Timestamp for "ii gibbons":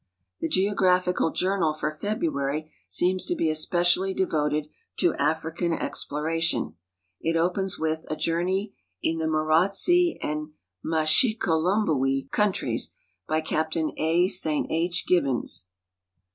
14.71-15.67